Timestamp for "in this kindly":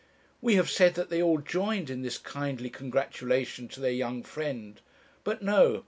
1.91-2.71